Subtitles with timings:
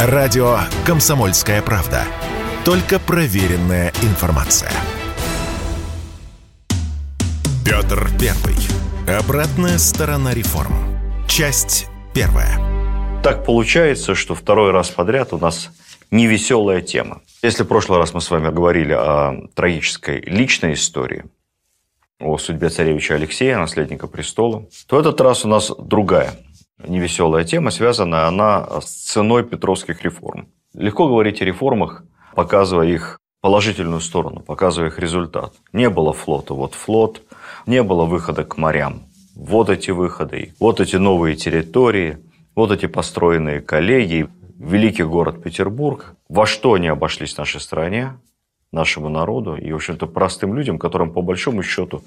[0.00, 2.04] Радио «Комсомольская правда».
[2.64, 4.70] Только проверенная информация.
[7.66, 8.54] Петр Первый.
[9.08, 10.72] Обратная сторона реформ.
[11.26, 12.60] Часть первая.
[13.24, 15.68] Так получается, что второй раз подряд у нас
[16.12, 17.20] невеселая тема.
[17.42, 21.24] Если в прошлый раз мы с вами говорили о трагической личной истории,
[22.20, 26.36] о судьбе царевича Алексея, наследника престола, то этот раз у нас другая
[26.86, 30.48] невеселая тема, связана она с ценой петровских реформ.
[30.74, 35.54] Легко говорить о реформах, показывая их положительную сторону, показывая их результат.
[35.72, 37.22] Не было флота, вот флот,
[37.66, 39.02] не было выхода к морям.
[39.34, 42.18] Вот эти выходы, вот эти новые территории,
[42.54, 46.16] вот эти построенные коллегии, великий город Петербург.
[46.28, 48.18] Во что они обошлись нашей стране,
[48.72, 52.02] нашему народу и, в общем-то, простым людям, которым, по большому счету,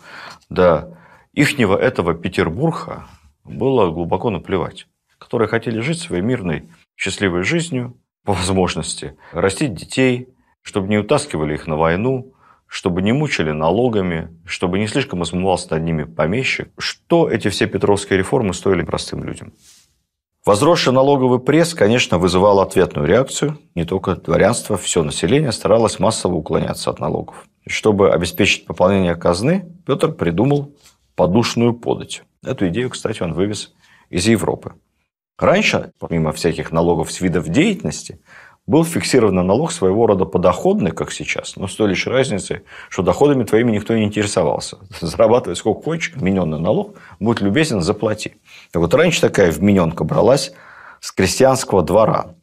[0.49, 0.98] до
[1.34, 3.05] ихнего этого Петербурга
[3.44, 4.88] было глубоко наплевать,
[5.18, 10.30] которые хотели жить своей мирной, счастливой жизнью, по возможности, растить детей,
[10.62, 12.34] чтобы не утаскивали их на войну,
[12.68, 16.70] чтобы не мучили налогами, чтобы не слишком измывался над ними помещик.
[16.77, 19.54] Что эти все петровские реформы стоили простым людям?
[20.46, 23.60] Возросший налоговый пресс, конечно, вызывал ответную реакцию.
[23.76, 27.46] Не только дворянство, все население старалось массово уклоняться от налогов.
[27.68, 30.74] Чтобы обеспечить пополнение казны, Петр придумал
[31.15, 32.24] подушную подать.
[32.43, 33.73] Эту идею, кстати, он вывез
[34.09, 34.73] из Европы.
[35.37, 38.20] Раньше, помимо всяких налогов с видов деятельности,
[38.65, 43.43] был фиксированный налог своего рода подоходный, как сейчас, но с той лишь разницей, что доходами
[43.43, 44.77] твоими никто не интересовался.
[45.01, 48.35] Зарабатывай сколько хочешь, вмененный налог, будь любезен, заплати.
[48.71, 50.53] Так вот, раньше такая вмененка бралась
[50.99, 52.35] с крестьянского двора.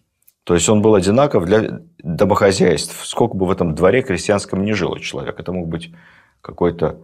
[0.45, 3.05] То есть, он был одинаков для домохозяйств.
[3.05, 5.39] Сколько бы в этом дворе крестьянском не жило человек.
[5.39, 5.93] Это мог быть
[6.41, 6.99] какой-то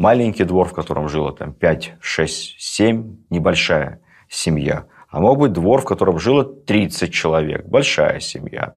[0.00, 4.86] маленький двор, в котором жило там 5, 6, 7, небольшая семья.
[5.10, 8.72] А мог быть двор, в котором жило 30 человек, большая семья.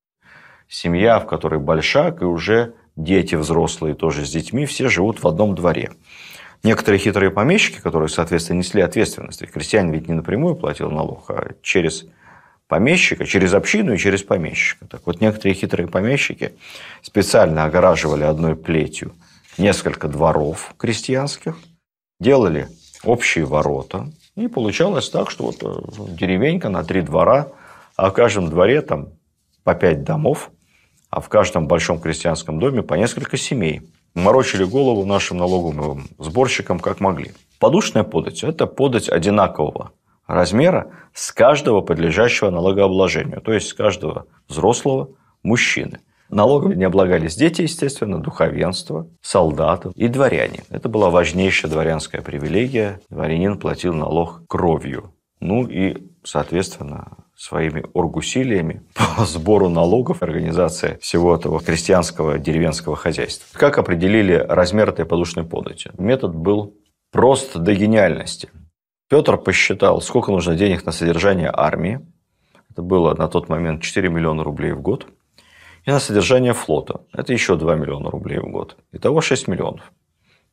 [0.68, 5.56] Семья, в которой большак, и уже дети взрослые тоже с детьми, все живут в одном
[5.56, 5.92] дворе.
[6.62, 11.54] Некоторые хитрые помещики, которые, соответственно, несли ответственность, ведь крестьянин ведь не напрямую платил налог, а
[11.62, 12.06] через
[12.68, 14.88] помещика, через общину и через помещика.
[14.88, 16.54] Так вот, некоторые хитрые помещики
[17.02, 19.14] специально огораживали одной плетью
[19.58, 21.58] несколько дворов крестьянских,
[22.20, 22.68] делали
[23.04, 24.12] общие ворота.
[24.36, 27.50] И получалось так, что вот э, деревенька на три двора,
[27.96, 29.10] а в каждом дворе там
[29.64, 30.50] по пять домов,
[31.10, 33.82] а в каждом большом крестьянском доме по несколько семей.
[34.16, 37.34] Морочили голову нашим налоговым сборщикам как могли.
[37.60, 39.92] Подушная подать– это подать одинакового
[40.28, 45.10] размера с каждого подлежащего налогообложению, то есть с каждого взрослого
[45.44, 46.00] мужчины–
[46.34, 50.64] Налогом не облагались дети, естественно, духовенство, солдаты и дворяне.
[50.70, 53.00] Это была важнейшая дворянская привилегия.
[53.12, 55.14] Дворянин платил налог кровью.
[55.40, 63.46] Ну и, соответственно, своими оргусилиями по сбору налогов организация всего этого крестьянского деревенского хозяйства.
[63.54, 65.92] Как определили размер этой подушной подати?
[66.00, 66.74] Метод был
[67.12, 68.50] прост до гениальности.
[69.08, 72.00] Петр посчитал, сколько нужно денег на содержание армии.
[72.72, 75.06] Это было на тот момент 4 миллиона рублей в год–
[75.86, 77.02] и на содержание флота.
[77.14, 78.78] Это еще 2 миллиона рублей в год.
[78.92, 79.92] Итого 6 миллионов.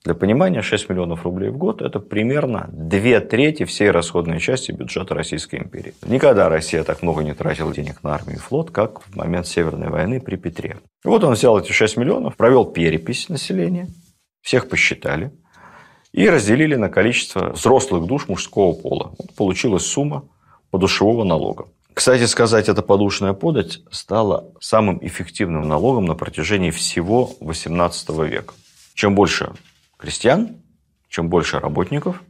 [0.02, 5.14] Для понимания, 6 миллионов рублей в год– это примерно две трети всей расходной части бюджета
[5.14, 5.92] Российской империи.
[6.06, 9.90] Никогда Россия так много не тратила денег на армию и флот, как в момент Северной
[9.90, 10.78] войны при Петре.
[11.04, 13.88] И вот он взял эти 6 миллионов, провел перепись населения,
[14.40, 15.32] всех посчитали
[16.12, 19.14] и разделили на количество взрослых душ мужского пола.
[19.18, 20.24] Вот получилась сумма
[20.70, 21.66] подушевого налога.
[22.00, 28.54] Кстати сказать, эта подушная подать стала самым эффективным налогом на протяжении всего XVIII века.
[28.94, 29.52] Чем больше
[29.98, 30.62] крестьян,
[31.10, 32.22] чем больше работников,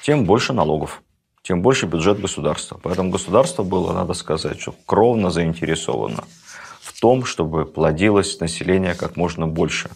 [0.00, 1.02] тем больше налогов,
[1.42, 2.80] тем больше бюджет государства.
[2.82, 6.24] Поэтому государство было, надо сказать, что кровно заинтересовано
[6.80, 9.90] в том, чтобы плодилось население как можно больше,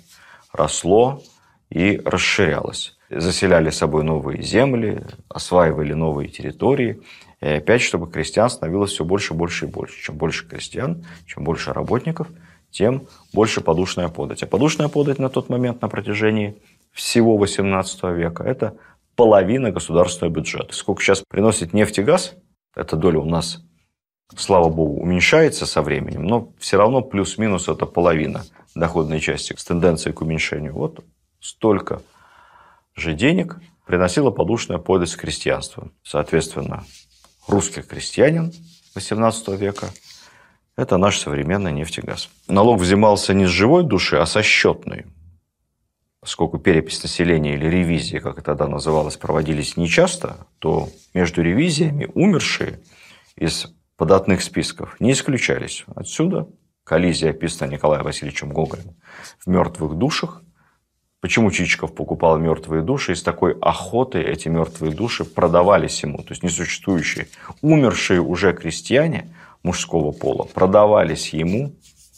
[0.52, 1.22] росло
[1.70, 2.98] и расширялось.
[3.08, 7.00] Заселяли собой новые земли, осваивали новые территории–
[7.40, 10.02] и опять, чтобы крестьян становилось все больше, больше и больше.
[10.02, 12.28] Чем больше крестьян, чем больше работников,
[12.70, 14.42] тем больше подушная подать.
[14.42, 16.56] А подушная подать на тот момент на протяжении
[16.92, 18.76] всего 18 века– это
[19.16, 20.74] половина государственного бюджета.
[20.74, 22.34] Сколько сейчас приносит нефть и газ,
[22.74, 23.62] эта доля у нас,
[24.36, 28.44] слава богу, уменьшается со временем, но все равно плюс-минус это половина
[28.74, 30.74] доходной части с тенденцией к уменьшению.
[30.74, 31.04] Вот
[31.40, 32.02] столько
[32.94, 35.90] же денег приносила подушная подать крестьянства.
[36.02, 36.84] Соответственно,
[37.46, 38.52] русский крестьянин
[38.94, 39.90] XVIII века–
[40.76, 42.28] это наш современный нефтегаз.
[42.48, 45.06] Налог взимался не с живой души, а со счетной.
[46.20, 52.80] Поскольку перепись населения или ревизия, как это тогда называлось, проводились нечасто, то между ревизиями умершие
[53.36, 55.84] из податных списков не исключались.
[55.94, 56.48] Отсюда
[56.84, 58.96] коллизия, описанная Николаем Васильевичем Гоголем
[59.38, 60.42] в «Мертвых душах».
[61.26, 63.10] Почему Чичиков покупал мертвые души?
[63.10, 66.18] И с такой охотой эти мертвые души продавались ему.
[66.18, 67.26] То есть несуществующие,
[67.62, 69.34] умершие уже крестьяне
[69.64, 71.72] мужского пола продавались ему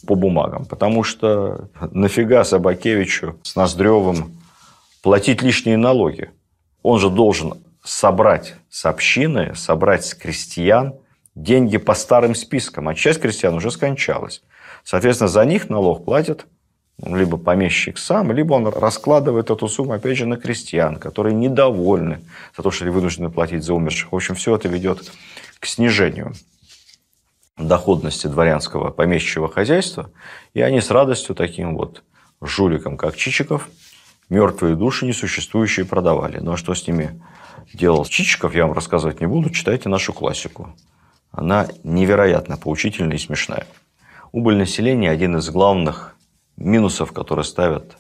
[0.07, 0.67] по бумагам.
[0.67, 4.39] Потому что нафига Собакевичу с Ноздревым
[5.03, 6.31] платить лишние налоги?
[6.83, 10.93] Он же должен собрать с общины, собрать с крестьян
[11.35, 14.43] деньги по старым спискам, а часть крестьян уже скончалась.
[14.85, 16.45] Соответственно, за них налог платит
[17.05, 22.21] либо помещик сам, либо он раскладывает эту сумму, опять же, на крестьян, которые недовольны
[22.57, 24.13] за то, что они вынуждены платить за умерших.
[24.13, 25.13] В общем, все это ведет
[25.61, 26.35] к снижению
[27.57, 30.11] доходности дворянского помещичьего хозяйства,
[30.55, 32.03] и они с радостью таким вот
[32.41, 33.69] жуликам, как Чичиков,
[34.29, 36.39] мертвые души несуществующие продавали.
[36.39, 37.21] Ну а что с ними
[37.73, 40.75] делал Чичиков, я вам рассказывать не буду, читайте нашу классику.
[41.31, 43.67] Она невероятно поучительная и смешная.
[44.33, 46.17] Убыль населения– один из главных
[46.59, 47.97] минусов, которые ставят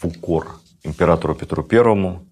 [0.00, 2.26] в укор императору Петру Первому.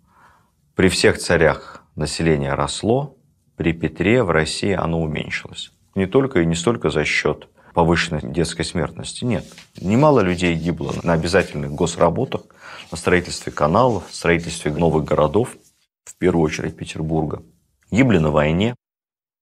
[0.75, 3.17] При всех царях население росло,
[3.57, 8.65] при Петре в России оно уменьшилось не только и не столько за счет повышенной детской
[8.65, 9.25] смертности.
[9.25, 9.45] Нет.
[9.81, 12.43] Немало людей гибло на обязательных госработах,
[12.91, 15.57] на строительстве каналов, строительстве новых городов,
[16.05, 17.43] в первую очередь Петербурга.
[17.91, 18.77] Гибли на войне,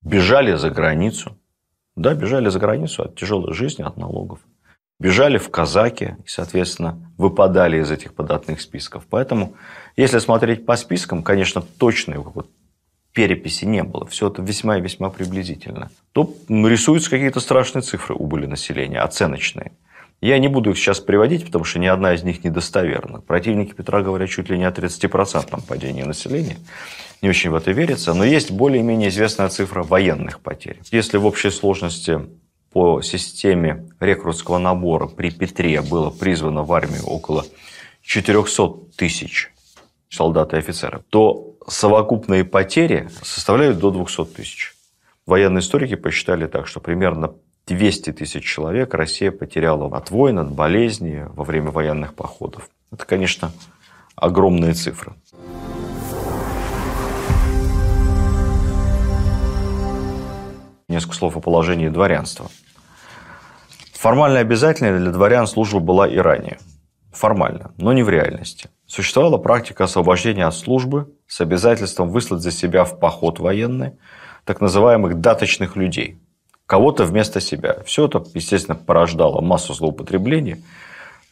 [0.03, 1.37] бежали за границу.
[1.97, 4.41] Да, бежали за границу от тяжелой жизни, от налогов.
[5.05, 9.05] Бежали в казаки и, соответственно, выпадали из этих податных списков.
[9.11, 9.53] Поэтому,
[9.97, 12.49] если смотреть по спискам, конечно, точный вот
[13.13, 18.47] переписи не было, все это весьма и весьма приблизительно, то рисуются какие-то страшные цифры убыли
[18.47, 19.73] населения, оценочные.
[20.23, 23.21] Я не буду их сейчас приводить, потому что ни одна из них недостоверна.
[23.21, 26.57] Противники Петра говорят чуть ли не о 30% падении населения.
[27.21, 30.81] Не очень в это верится, но есть более-менее известная цифра военных потерь.
[30.91, 32.23] Если в общей сложности
[32.75, 37.45] по системе рекрутского набора при Петре было призвано в армию около
[38.03, 39.53] 400 тысяч
[40.11, 44.75] солдат и офицеров, то совокупные потери составляют до 200 тысяч.
[45.25, 47.35] Военные историки посчитали так, что примерно
[47.69, 52.69] 200 тысяч человек Россия потеряла от войн, от болезней во время военных походов.
[52.91, 53.53] Это, конечно,
[54.17, 55.13] огромные цифры.
[60.89, 62.51] Несколько слов о положении дворянства.
[64.05, 66.59] Формально обязательной для дворян служба была и ранее.
[67.11, 68.69] Формально, но не в реальности.
[68.87, 73.93] Существовала практика освобождения от службы с обязательством выслать за себя в поход военный
[74.45, 76.19] так называемых даточных людей.
[76.67, 77.79] Кого-то вместо себя.
[77.87, 80.63] Все это, естественно, порождало массу злоупотреблений.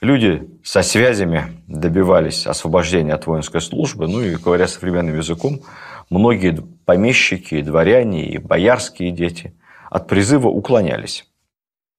[0.01, 4.09] Люди со связями добивались освобождения от воинской службы.
[4.09, 5.61] Ну и, говоря современным языком,
[6.09, 9.55] многие помещики, дворяне, и боярские дети
[9.91, 11.27] от призыва уклонялись.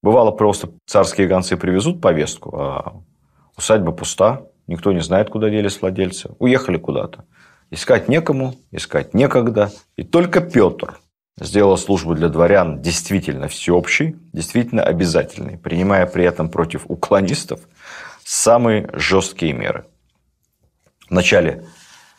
[0.03, 3.01] Бывало просто царские гонцы привезут повестку, а
[3.55, 7.23] усадьба пуста, никто не знает, куда делись владельцы, уехали куда-то.
[7.71, 9.71] Искать некому, искать некогда.
[9.95, 10.99] И только Петр
[11.39, 17.61] сделал службу для дворян действительно всеобщей, действительно обязательной, принимая при этом против уклонистов
[18.25, 19.85] самые жесткие меры.
[21.07, 21.65] В начале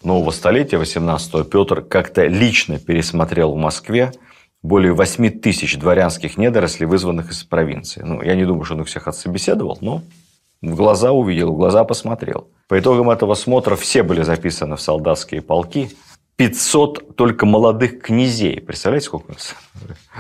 [0.02, 4.12] нового столетия, 18-го, Петр как-то лично пересмотрел в Москве
[4.64, 8.00] более 8 тысяч дворянских недорослей, вызванных из провинции.
[8.02, 10.02] Ну, я не думаю, что он их всех отсобеседовал, но
[10.62, 12.48] в глаза увидел, в глаза посмотрел.
[12.66, 15.90] По итогам этого смотра все были записаны в солдатские полки.
[16.36, 18.58] 500 только молодых князей.
[18.62, 19.54] Представляете, сколько у нас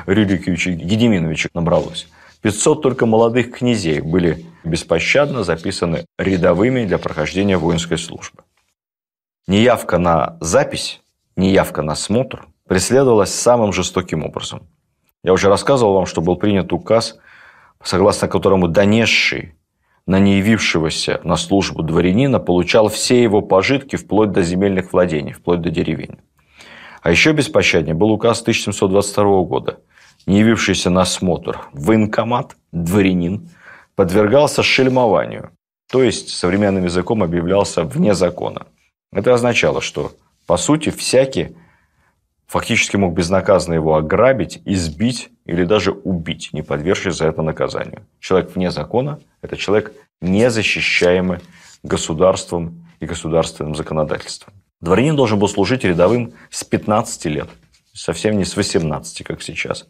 [0.06, 2.06] Рюриковича Гедеминовича набралось?
[2.42, 8.42] 500 только молодых князей были беспощадно записаны рядовыми для прохождения воинской службы.
[9.46, 11.00] Неявка на запись,
[11.34, 14.66] неявка на смотр преследовалась самым жестоким образом.
[15.22, 17.18] Я уже рассказывал вам, что был принят указ,
[17.82, 19.54] согласно которому донесший
[20.06, 25.70] на неявившегося на службу дворянина получал все его пожитки вплоть до земельных владений, вплоть до
[25.70, 26.18] деревень.
[27.02, 29.80] А еще беспощаднее был указ 1722 года.
[30.26, 33.50] Не явившийся на осмотр военкомат, дворянин,
[33.94, 35.50] подвергался шельмованию,
[35.90, 38.66] то есть современным языком объявлялся вне закона.
[39.12, 40.12] Это означало, что,
[40.46, 41.56] по сути, всякий
[42.46, 48.06] фактически мог безнаказанно его ограбить, избить или даже убить, не подвергшись за это наказанию.
[48.20, 51.40] Человек вне закона– это человек, не защищаемый
[51.82, 54.54] государством и государственным законодательством.
[54.80, 57.48] Дворянин должен был служить рядовым с 15 лет,
[57.92, 59.86] совсем не с 18, как сейчас.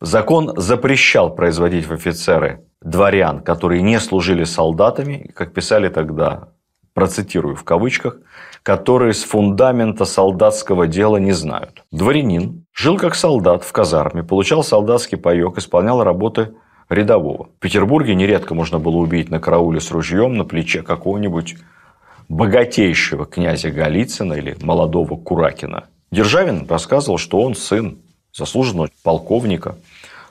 [0.00, 6.48] Закон запрещал производить в офицеры дворян, которые не служили солдатами, как писали тогда,
[6.92, 8.16] процитирую в кавычках,
[8.62, 11.84] которые с фундамента солдатского дела не знают.
[11.90, 16.54] Дворянин Жил как солдат в казарме, получал солдатский паек, исполнял работы
[16.88, 17.48] рядового.
[17.58, 21.56] В Петербурге нередко можно было убить на карауле с ружьем на плече какого-нибудь
[22.28, 25.84] богатейшего князя Голицына или молодого Куракина.
[26.10, 27.98] Державин рассказывал, что он сын
[28.32, 29.76] заслуженного полковника,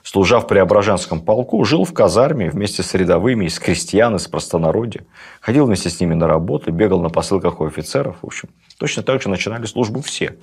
[0.02, 5.04] служа в Преображенском полку, жил в казарме вместе с рядовыми, из крестьян, из простонародья.
[5.40, 8.16] Ходил вместе с ними на работу, бегал на посылках у офицеров.
[8.22, 10.36] В общем, точно так же начинали службу все.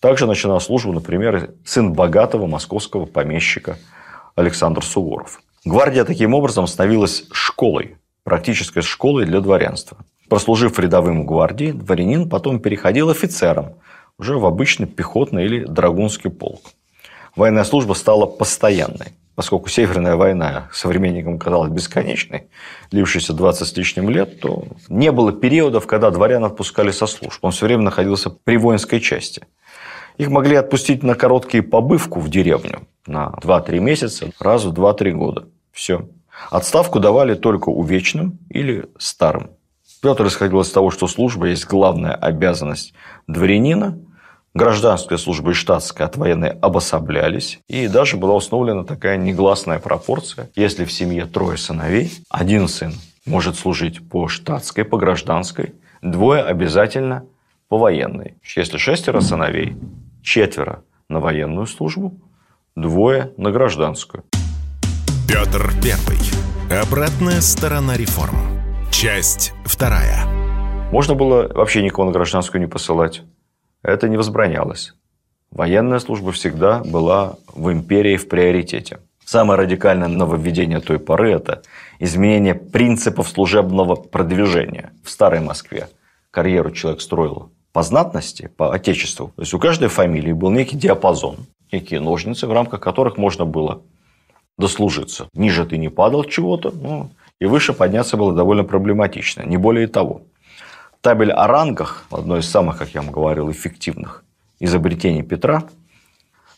[0.00, 3.78] Также начинал службу, например, сын богатого московского помещика
[4.36, 5.40] Александр Суворов.
[5.64, 9.98] Гвардия таким образом становилась школой, практической школой для дворянства.
[10.28, 13.74] Прослужив рядовым в гвардии, дворянин потом переходил офицером,
[14.18, 16.60] уже в обычный пехотный или драгунский полк.
[17.38, 22.48] Военная служба стала постоянной, поскольку Северная война современникам казалась бесконечной,
[22.90, 27.38] длившейся 20 с лишним лет, то не было периодов, когда дворян отпускали со служб.
[27.42, 29.46] Он все время находился при воинской части.
[30.16, 35.46] Их могли отпустить на короткие побывку в деревню на 2-3 месяца, раз в 2-3 года.
[35.70, 36.08] Все.
[36.50, 39.50] Отставку давали только увечным или старым.
[40.02, 42.94] Петр исходил из того, что служба есть главная обязанность
[43.28, 43.96] дворянина,
[44.54, 50.50] гражданская служба и штатская от военной обособлялись, и даже была установлена такая негласная пропорция.
[50.54, 52.94] Если в семье трое сыновей, один сын
[53.26, 57.24] может служить по штатской, по гражданской, двое обязательно
[57.68, 58.34] по военной.
[58.56, 59.76] Если шестеро сыновей,
[60.22, 62.14] четверо на военную службу,
[62.74, 64.24] двое на гражданскую.
[65.28, 66.18] Петр Первый.
[66.70, 68.36] Обратная сторона реформ.
[68.90, 70.26] Часть вторая.
[70.90, 73.22] Можно было вообще никого на гражданскую не посылать.
[73.82, 74.94] Это не возбранялось.
[75.50, 78.98] Военная служба всегда была в империи в приоритете.
[79.24, 81.62] Самое радикальное нововведение той поры– это
[81.98, 84.92] изменение принципов служебного продвижения.
[85.04, 85.88] В Старой Москве
[86.30, 89.32] карьеру человек строил по знатности, по отечеству.
[89.36, 93.82] То есть у каждой фамилии был некий диапазон, некие ножницы, в рамках которых можно было
[94.56, 95.28] дослужиться.
[95.34, 100.22] Ниже ты не падал чего-то, ну, и выше подняться было довольно проблематично, не более того.
[101.00, 104.24] Табель о рангах, одно из самых, как я вам говорил, эффективных
[104.58, 105.64] изобретений Петра,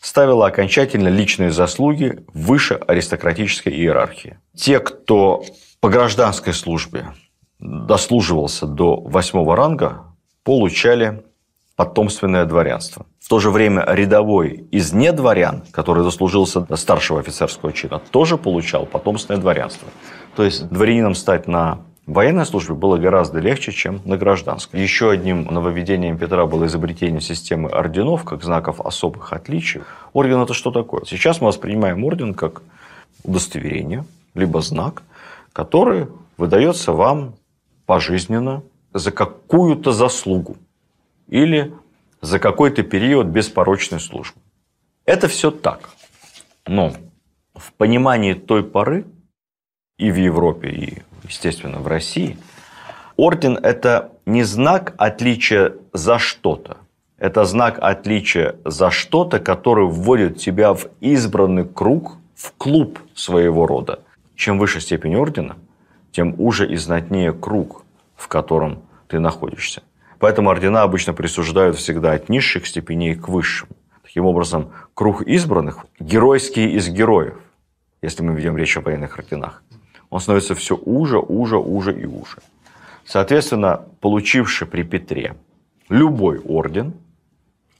[0.01, 4.39] ставила окончательно личные заслуги выше аристократической иерархии.
[4.55, 5.43] Те, кто
[5.79, 7.13] по гражданской службе
[7.59, 10.05] дослуживался до восьмого ранга,
[10.43, 11.23] получали
[11.75, 13.05] потомственное дворянство.
[13.19, 18.85] В то же время рядовой из недворян, который дослужился до старшего офицерского чина, тоже получал
[18.85, 19.87] потомственное дворянство.
[20.35, 24.81] То есть дворянином стать на военной службе было гораздо легче, чем на гражданской.
[24.81, 29.81] Еще одним нововведением Петра было изобретение системы орденов, как знаков особых отличий.
[30.13, 31.03] Орден– это что такое?
[31.05, 32.63] Сейчас мы воспринимаем орден как
[33.23, 35.03] удостоверение, либо знак,
[35.53, 37.35] который выдается вам
[37.85, 40.57] пожизненно за какую-то заслугу
[41.27, 41.73] или
[42.21, 44.39] за какой-то период беспорочной службы.
[45.05, 45.89] Это все так.
[46.65, 46.93] Но
[47.55, 49.05] в понимании той поры
[49.97, 52.37] и в Европе, и, естественно, в России,
[53.15, 56.77] орден– это не знак отличия за что-то.
[57.17, 63.99] Это знак отличия за что-то, который вводит тебя в избранный круг, в клуб своего рода.
[64.35, 65.55] Чем выше степень ордена,
[66.11, 67.85] тем уже и знатнее круг,
[68.15, 69.83] в котором ты находишься.
[70.19, 73.69] Поэтому ордена обычно присуждают всегда от низших степеней к высшим.
[74.03, 77.35] Таким образом, круг избранных– геройские из героев,
[78.01, 79.63] если мы ведем речь о военных орденах
[80.11, 82.37] он становится все уже, уже, уже и уже.
[83.05, 85.35] Соответственно, получивший при Петре
[85.89, 86.93] любой орден,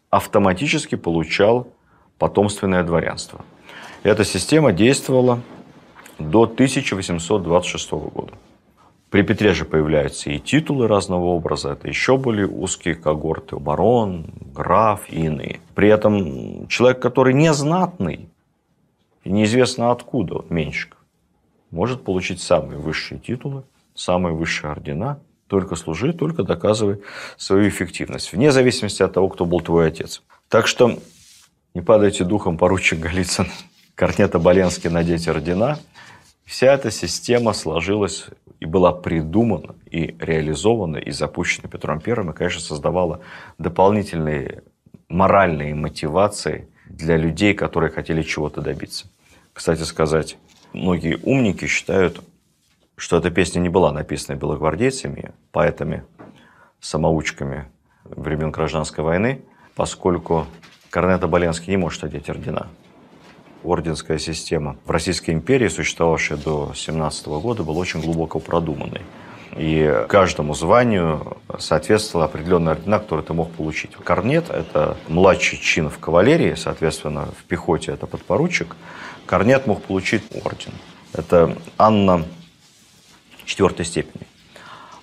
[0.09, 1.67] автоматически получал
[2.17, 3.45] потомственное дворянство.
[4.03, 5.41] Эта система действовала
[6.17, 8.33] до 1826 года.
[9.09, 11.71] При Петре же появляются и титулы разного образа.
[11.73, 13.57] Это еще более узкие когорты.
[13.57, 15.59] Барон, граф и иные.
[15.75, 18.29] При этом человек, который не знатный,
[19.25, 20.49] неизвестно откуда, вот
[21.71, 23.63] может получить самые высшие титулы,
[23.95, 27.01] самые высшие ордена, только служи, только доказывай
[27.37, 30.21] свою эффективность, вне зависимости от того, кто был твой отец.
[30.47, 30.99] Так что
[31.73, 33.47] не падайте духом, поручик Голицын,
[33.95, 35.79] Корнета Боленский надеть ордена.
[36.45, 38.27] Вся эта система сложилась
[38.59, 43.21] и была придумана, и реализована, и запущена Петром Первым, и, конечно, создавала
[43.57, 44.63] дополнительные
[45.07, 49.07] моральные мотивации для людей, которые хотели чего-то добиться.
[49.53, 50.37] Кстати сказать,
[50.73, 52.21] Многие умники считают,
[52.95, 56.03] что эта песня не была написана белогвардейцами, поэтами,
[56.79, 57.65] самоучками
[58.05, 59.41] времен Гражданской войны,
[59.75, 60.47] поскольку
[60.89, 62.67] Корнет Оболенский не может одеть ордена.
[63.63, 69.01] Орденская система в Российской империи, существовавшая до 17 года, была очень глубоко продуманной.
[69.57, 73.91] И каждому званию соответствовала определенная ордена, которую ты мог получить.
[73.95, 78.75] Корнет– это младший чин в кавалерии, соответственно, в пехоте это подпоручик.
[79.25, 80.73] Корнет мог получить орден.
[81.13, 82.25] Это Анна
[83.45, 84.25] четвертой степени.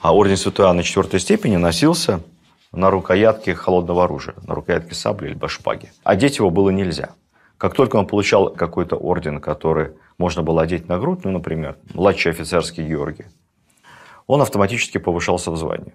[0.00, 2.20] А орден Святой Анны четвертой степени носился
[2.72, 5.92] на рукоятке холодного оружия, на рукоятке сабли или шпаги.
[6.04, 7.10] Одеть его было нельзя.
[7.56, 12.30] Как только он получал какой-то орден, который можно было одеть на грудь, ну, например, младший
[12.32, 13.26] офицерский Георгий,
[14.26, 15.94] он автоматически повышался в звании.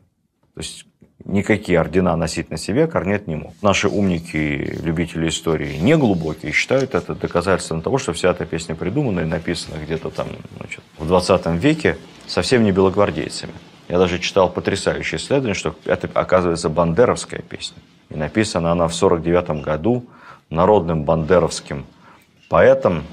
[0.56, 0.86] То есть
[1.26, 3.54] никакие ордена носить на себе Корнет не мог.
[3.62, 9.22] Наши умники, любители истории, не глубокие, считают это доказательством того, что вся эта песня придумана
[9.22, 10.28] и написана где-то там
[10.58, 13.54] значит, в 20 веке совсем не белогвардейцами.
[13.90, 17.78] Я даже читал потрясающее исследование, что это, оказывается, бандеровская песня.
[18.10, 20.06] И написана она в 49 году
[20.50, 21.86] народным бандеровским
[22.50, 23.04] поэтом,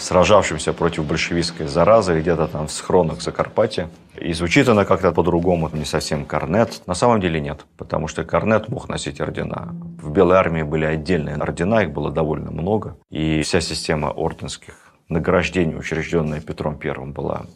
[0.00, 3.88] сражавшимся против большевистской заразы где-то там в схронах Закарпатья.
[4.16, 6.82] И звучит она как-то по-другому, не совсем корнет.
[6.86, 9.74] На самом деле нет, потому что корнет мог носить ордена.
[10.02, 12.96] В Белой армии были отдельные ордена, их было довольно много.
[13.10, 14.74] И вся система орденских
[15.08, 17.46] награждений, учрежденная Петром I, была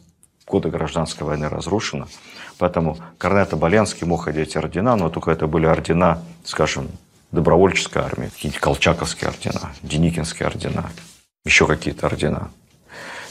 [0.45, 2.07] в годы гражданской войны разрушена.
[2.57, 6.87] Поэтому Корнет Оболенский мог одеть ордена, но только это были ордена, скажем,
[7.31, 10.89] добровольческой армии, какие-то колчаковские ордена, деникинские ордена,
[11.45, 12.51] еще какие-то ордена,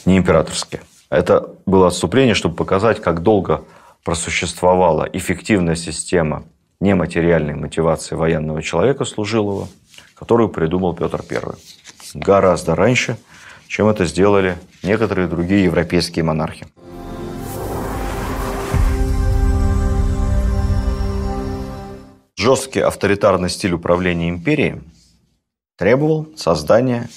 [0.07, 0.83] не императорские.
[1.11, 3.65] Это было отступление, чтобы показать, как долго
[4.05, 6.45] просуществовала эффективная система
[6.81, 9.69] нематериальной мотивации военного человека служилого,
[10.15, 11.55] которую придумал Петр I.
[12.15, 13.17] Гораздо раньше,
[13.69, 16.67] чем это сделали некоторые другие европейские монархи.
[22.37, 24.83] Жесткий авторитарный стиль управления империей
[25.77, 27.09] требовал создания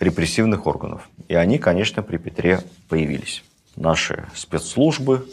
[0.00, 1.08] репрессивных органов.
[1.28, 3.44] И они, конечно, при Петре появились.
[3.76, 5.28] Наши спецслужбы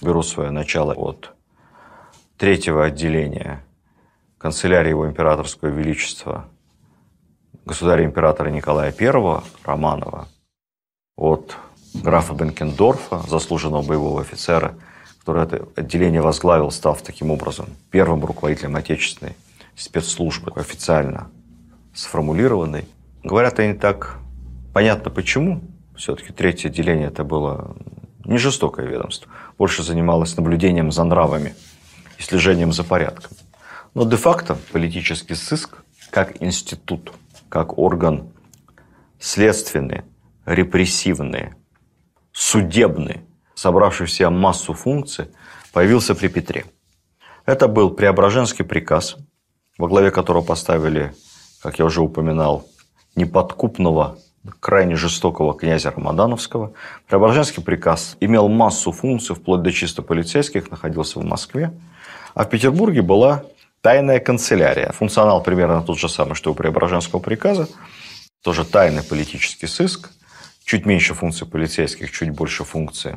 [0.00, 1.34] берут свое начало от
[2.36, 3.64] третьего отделения
[4.38, 6.48] канцелярии его императорского величества
[7.64, 10.28] государя-императора Николая I Романова,
[11.16, 11.56] от
[11.94, 14.74] графа Бенкендорфа, заслуженного боевого офицера–
[15.28, 19.36] который это отделение возглавил, став таким образом первым руководителем отечественной
[19.76, 21.30] спецслужбы, официально
[21.92, 22.88] сформулированной.
[23.22, 24.18] Говорят они так,
[24.72, 25.62] понятно почему.
[25.96, 27.76] Все-таки третье отделение это было
[28.24, 29.30] не жестокое ведомство.
[29.58, 31.54] Больше занималось наблюдением за нравами
[32.18, 33.36] и слежением за порядком.
[33.94, 37.12] Но де-факто политический сыск как институт,
[37.48, 38.30] как орган
[39.18, 40.02] следственный,
[40.46, 41.54] репрессивный,
[42.32, 43.22] судебный,
[43.54, 45.26] собравший в себя массу функций,
[45.72, 46.64] появился при Петре.
[47.44, 49.16] Это был Преображенский приказ,
[49.78, 51.14] во главе которого поставили,
[51.62, 52.68] как я уже упоминал,
[53.16, 54.18] неподкупного,
[54.60, 56.72] крайне жестокого князя Рамадановского.
[57.06, 61.72] Преображенский приказ имел массу функций, вплоть до чисто полицейских, находился в Москве.
[62.34, 63.44] А в Петербурге была
[63.80, 64.92] тайная канцелярия.
[64.92, 67.68] Функционал примерно тот же самый, что у Преображенского приказа.
[68.42, 70.10] Тоже тайный политический сыск.
[70.64, 73.16] Чуть меньше функций полицейских, чуть больше функций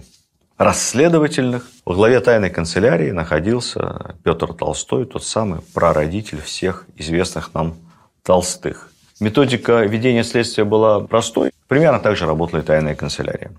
[0.63, 1.67] расследовательных.
[1.86, 7.75] Во главе тайной канцелярии находился Петр Толстой, тот самый прародитель всех известных нам
[8.23, 8.90] Толстых.
[9.21, 11.51] Методика ведения следствия была простой.
[11.67, 13.51] Примерно так же работала и тайная канцелярия.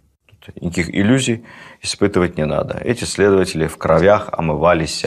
[0.60, 1.44] Никаких иллюзий
[1.80, 2.78] испытывать не надо.
[2.78, 5.06] Эти следователи в кровях омывались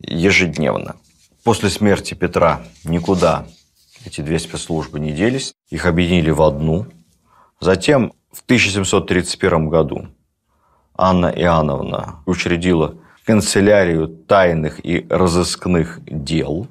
[0.00, 0.96] ежедневно.
[1.44, 3.46] После смерти Петра никуда
[4.04, 5.54] эти две спецслужбы не делись.
[5.70, 6.86] Их объединили в одну.
[7.60, 10.08] Затем в 1731 году
[10.96, 16.66] Анна Иоанновна учредила канцелярию тайных и разыскных дел.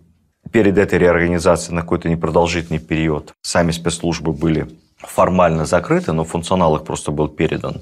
[0.54, 4.68] Перед этой реорганизацией на какой-то непродолжительный период сами спецслужбы были
[5.00, 7.82] формально закрыты, но функционал их просто был передан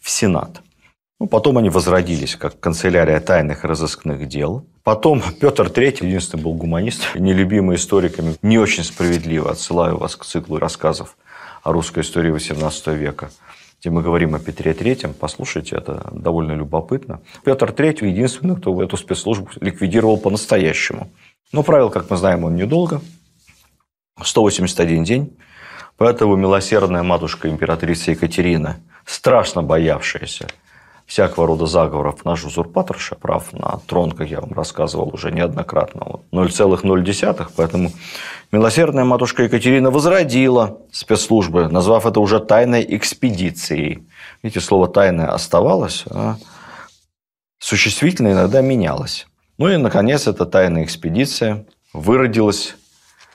[0.00, 0.62] в Сенат.
[1.18, 4.64] Ну, потом они возродились как канцелярия тайных разыскных дел.
[4.84, 10.60] Потом Петр III, единственный был гуманист, нелюбимый историками, не очень справедливо отсылаю вас к циклу
[10.60, 11.16] рассказов
[11.64, 13.32] о русской истории XVIII века–
[13.82, 17.20] где мы говорим о Петре Третьем, послушайте, это довольно любопытно.
[17.44, 21.10] Петр Третий единственный, кто эту спецслужбу ликвидировал по-настоящему.
[21.52, 23.00] Но правил, как мы знаем, он недолго.
[24.22, 25.36] 181 день.
[25.96, 30.48] Поэтому милосердная матушка императрица Екатерина, страшно боявшаяся
[31.06, 32.24] всякого рода заговоров.
[32.24, 37.48] Наш узурпаторша прав на трон, как я вам рассказывал уже неоднократно, вот 0,0.
[37.56, 37.92] Поэтому
[38.50, 44.08] милосердная матушка Екатерина возродила спецслужбы, назвав это уже тайной экспедицией.
[44.42, 46.36] Видите, слово «тайное» оставалось, а
[47.58, 49.26] существительное иногда менялось.
[49.58, 52.74] Ну и, наконец, эта тайная экспедиция выродилась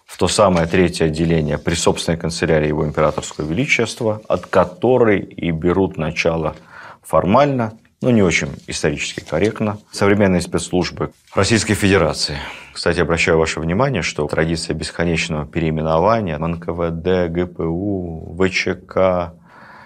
[0.05, 5.97] в то самое третье отделение при собственной канцелярии его императорского величества, от которой и берут
[5.97, 6.55] начало–
[7.07, 9.79] формально но не очень исторически корректно.
[9.91, 12.37] Современные спецслужбы Российской Федерации.
[12.71, 19.33] Кстати, обращаю ваше внимание, что традиция бесконечного переименования НКВД, ГПУ, ВЧК,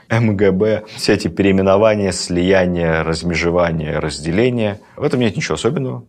[0.09, 6.03] МГБ, все эти переименования, слияния, размежевания, разделения, в этом нет ничего особенного.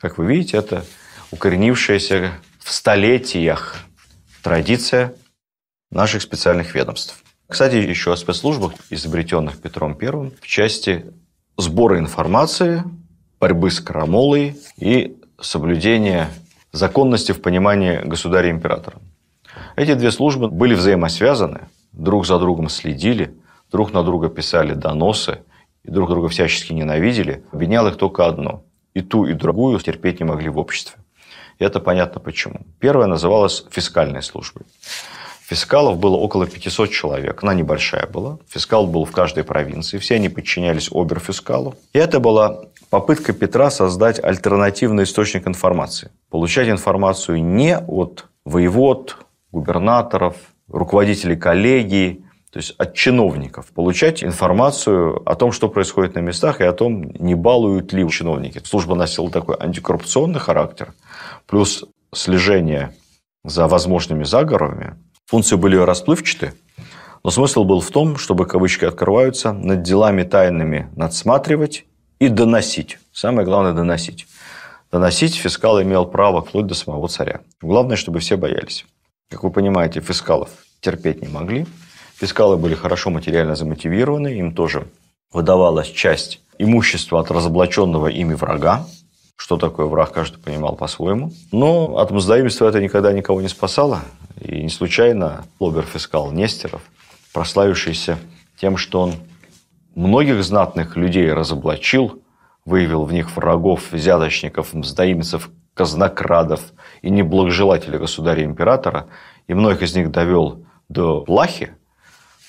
[0.00, 0.84] Как вы видите, это
[1.30, 3.76] укоренившаяся в столетиях
[4.42, 5.14] традиция
[5.90, 7.22] наших специальных ведомств.
[7.46, 11.12] Кстати, еще о спецслужбах, изобретенных Петром I в части
[11.58, 12.82] сбора информации,
[13.38, 16.30] борьбы с крамолой и соблюдения
[16.72, 18.98] законности в понимании государя-императора.
[19.76, 23.36] Эти две службы были взаимосвязаны, друг за другом следили,
[23.70, 25.42] друг на друга писали доносы
[25.84, 27.44] и друг друга всячески ненавидели.
[27.52, 28.64] Объединяло их только одно.
[28.94, 30.98] И ту, и другую терпеть не могли в обществе.
[31.58, 32.60] И это понятно почему.
[32.80, 34.64] Первая называлась фискальной службой.
[35.50, 37.42] Фискалов было около 500 человек.
[37.42, 38.38] Она небольшая была.
[38.48, 39.98] Фискал был в каждой провинции.
[39.98, 41.74] Все они подчинялись оберфискалу.
[41.92, 46.10] И это была попытка Петра создать альтернативный источник информации.
[46.30, 49.16] Получать информацию не от воевод,
[49.50, 50.36] губернаторов,
[50.68, 53.66] руководителей коллегии, то есть от чиновников.
[53.72, 58.60] Получать информацию о том, что происходит на местах, и о том, не балуют ли чиновники.
[58.64, 60.92] Служба носила такой антикоррупционный характер,
[61.46, 62.94] плюс слежение
[63.44, 64.96] за возможными заговорами,
[65.30, 66.54] Функции были расплывчаты,
[67.22, 71.84] но смысл был в том, чтобы, кавычки открываются, над делами тайными надсматривать
[72.18, 72.98] и доносить.
[73.12, 74.26] Самое главное– доносить.
[74.90, 77.42] Доносить фискал имел право вплоть до самого царя.
[77.62, 78.84] Главное, чтобы все боялись.
[79.28, 81.64] Как вы понимаете, фискалов терпеть не могли.
[82.20, 84.86] Фискалы были хорошо материально замотивированы, им тоже
[85.32, 88.84] выдавалась часть имущества от разоблаченного ими врага.
[89.36, 91.32] Что такое враг, каждый понимал по-своему.
[91.50, 94.02] Но от мздоимства это никогда никого не спасало.
[94.38, 96.82] И не случайно оберфискал Нестеров,
[97.32, 98.18] прославившийся
[98.60, 99.14] тем, что он
[99.94, 102.20] многих знатных людей разоблачил,
[102.66, 106.60] выявил в них врагов, взяточников, мздоимцев, казнокрадов
[107.00, 109.06] и неблагожелателей государя-императора,
[109.46, 111.74] и многих из них довел до плахи,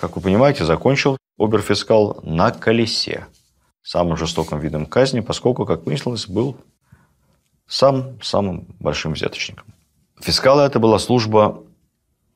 [0.01, 3.27] как вы понимаете, закончил оберфискал на колесе,
[3.83, 6.57] самым жестоким видом казни, поскольку, как выяснилось, был
[7.67, 9.65] сам самым большим взяточником.
[10.19, 11.63] Фискалы– это была служба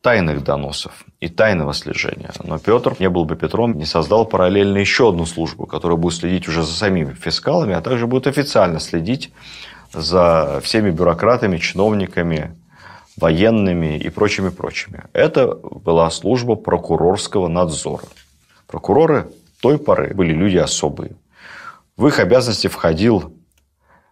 [0.01, 2.31] тайных доносов и тайного слежения.
[2.43, 6.47] Но Петр не был бы Петром, не создал параллельно еще одну службу, которая будет следить
[6.47, 9.31] уже за самими фискалами, а также будет официально следить
[9.91, 12.55] за всеми бюрократами, чиновниками,
[13.17, 15.05] военными и прочими-прочими.
[15.13, 18.05] Это была служба прокурорского надзора.
[18.67, 21.15] Прокуроры той поры были люди особые.
[21.97, 23.33] В их обязанности входил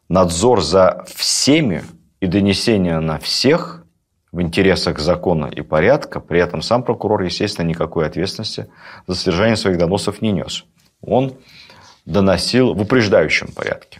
[0.07, 1.83] надзор за всеми
[2.21, 3.83] и донесение на всех
[4.31, 8.67] в интересах закона и порядка, при этом сам прокурор, естественно, никакой ответственности
[9.05, 10.65] за содержание своих доносов не нес.
[11.01, 11.33] Он
[12.05, 13.99] доносил в упреждающем порядке.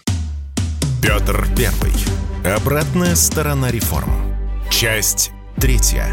[1.02, 1.94] Петр Первый.
[2.44, 4.33] Обратная сторона реформ.
[4.74, 5.32] Часть
[5.62, 6.08] третья.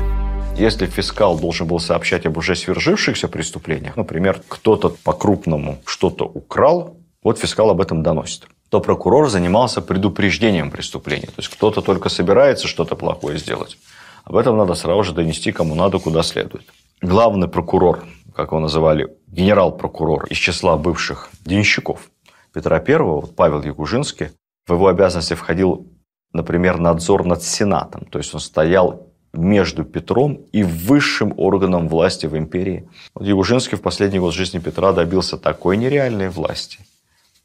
[0.55, 7.39] Если фискал должен был сообщать об уже свершившихся преступлениях, например, кто-то по-крупному что-то украл, вот
[7.39, 11.27] фискал об этом доносит то прокурор занимался предупреждением преступления.
[11.27, 13.79] То есть кто-то только собирается что-то плохое сделать,
[14.25, 16.67] об этом надо сразу же донести кому надо, куда следует.
[17.01, 18.05] Главный прокурор,
[18.37, 22.11] как его называли, генерал-прокурор из числа бывших денщиков
[22.53, 24.29] Петра I, вот Павел Якужинский,
[24.67, 25.89] в его обязанности входил,
[26.33, 28.05] например, надзор над Сенатом.
[28.07, 32.89] То есть он стоял между Петром и высшим органом власти в империи.
[33.15, 36.79] Вот Ягужинский в последний год жизни Петра добился такой нереальной власти,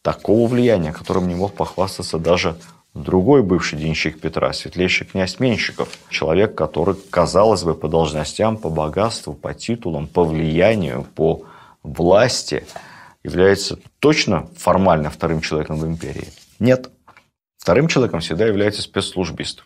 [0.01, 2.55] такого влияния, которым не мог похвастаться даже
[2.95, 9.33] Другой бывший денщик Петра, светлейший князь Менщиков, человек, который, казалось бы, по должностям, по богатству,
[9.33, 11.43] по титулам, по влиянию, по
[11.83, 12.65] власти,
[13.21, 16.29] является точно формально вторым человеком в империи.
[16.59, 16.89] Нет.
[17.65, 19.63] Вторым человеком всегда является спецслужбист,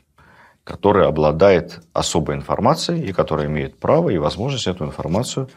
[0.64, 5.50] который обладает особой информацией и который имеет право и возможность эту информацию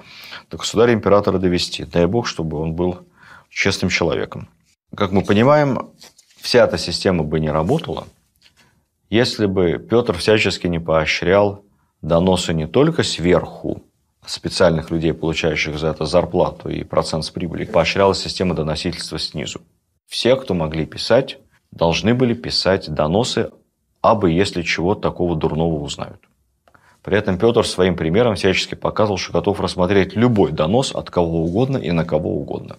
[0.50, 1.84] до государя-императора довести.
[1.84, 3.06] Дай бог, чтобы он был
[3.48, 4.48] честным человеком.
[4.96, 5.90] Как мы понимаем,
[6.40, 8.08] вся эта система бы не работала,
[9.08, 11.64] если бы Петр всячески не поощрял
[12.00, 13.84] доносы не только сверху,
[14.26, 19.60] специальных людей, получающих за это зарплату и процент с прибыли, поощряла система доносительства снизу.
[20.08, 21.38] Все, кто могли писать,
[21.72, 23.50] должны были писать доносы,
[24.00, 26.20] абы если чего такого дурного узнают.
[27.02, 31.78] При этом Петр своим примером всячески показывал, что готов рассмотреть любой донос от кого угодно
[31.78, 32.76] и на кого угодно.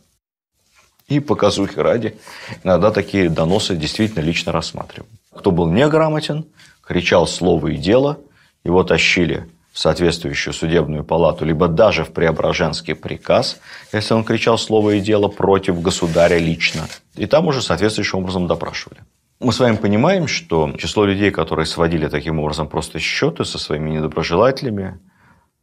[1.10, 2.18] И показухи ради,
[2.64, 5.08] иногда такие доносы действительно лично рассматривал.
[5.36, 6.46] Кто был неграмотен,
[6.82, 8.20] кричал слово и дело,
[8.64, 13.60] его тащили в соответствующую судебную палату, либо даже в Преображенский приказ,
[13.92, 16.88] если он кричал слово и дело против государя лично.
[17.16, 19.02] И там уже соответствующим образом допрашивали.
[19.40, 23.90] Мы с вами понимаем, что число людей, которые сводили таким образом просто счеты со своими
[23.90, 25.00] недоброжелателями,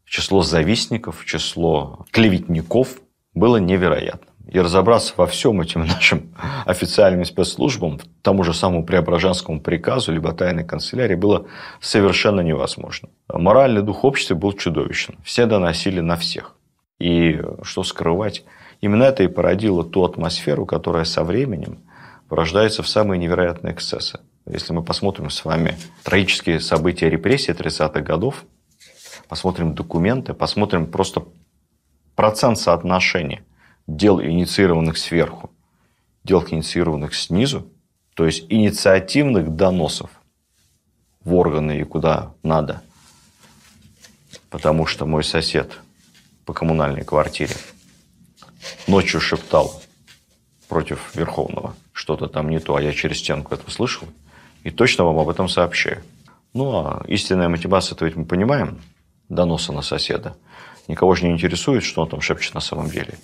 [0.04, 3.00] число завистников, число клеветников
[3.32, 4.29] было невероятно.
[4.50, 6.34] И разобраться во всем этим нашим
[6.66, 11.46] официальным спецслужбам, тому же самому Преображенскому приказу, либо тайной канцелярии, было
[11.80, 13.08] совершенно невозможно.
[13.28, 15.14] Моральный дух общества был чудовищен.
[15.22, 16.56] Все доносили на всех.
[16.98, 18.44] И что скрывать,
[18.80, 21.78] именно это и породило ту атмосферу, которая со временем
[22.28, 24.18] порождается в самые невероятные эксцессы.
[24.46, 28.44] Если мы посмотрим с вами трагические события репрессий 30-х годов,
[29.28, 31.24] посмотрим документы, посмотрим просто
[32.16, 33.44] процент соотношения
[33.96, 35.50] дел, инициированных сверху,
[36.24, 37.66] дел, инициированных снизу,
[38.14, 40.10] то есть инициативных доносов
[41.24, 42.82] в органы и куда надо.
[44.48, 45.80] Потому что мой сосед
[46.44, 47.54] по коммунальной квартире
[48.86, 49.82] ночью шептал
[50.68, 54.08] против Верховного что-то там не то, а я через стенку это слышал,
[54.62, 56.02] и точно вам об этом сообщаю.
[56.54, 58.80] Ну, а истинная мотивация, то ведь мы понимаем,
[59.28, 60.36] доноса на соседа.
[60.88, 63.14] Никого же не интересует, что он там шепчет на самом деле.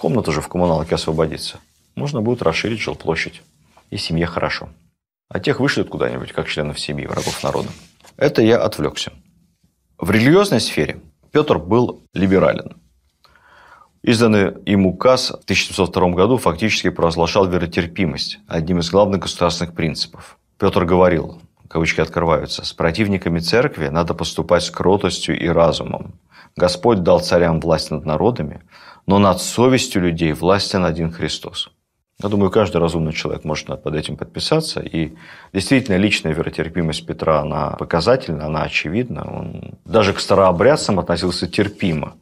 [0.00, 1.58] Комната же в коммуналке освободится.
[1.94, 3.42] Можно будет расширить жилплощадь.
[3.90, 4.70] И семье хорошо.
[5.28, 7.68] А тех вышлют куда-нибудь, как членов семьи, врагов народа.
[8.16, 9.12] Это я отвлекся.
[9.98, 12.78] В религиозной сфере Петр был либерален.
[14.02, 20.38] Изданный им указ в 1702 году фактически провозглашал веротерпимость одним из главных государственных принципов.
[20.58, 26.14] Петр говорил, кавычки открываются, «С противниками церкви надо поступать с кротостью и разумом.
[26.56, 28.62] Господь дал царям власть над народами,
[29.06, 31.70] но над совестью людей властен один Христос.
[32.22, 34.80] Я думаю, каждый разумный человек может под этим подписаться.
[34.80, 35.14] И
[35.54, 39.24] действительно, личная веротерпимость Петра, она показательна, она очевидна.
[39.24, 42.16] Он даже к старообрядцам относился терпимо,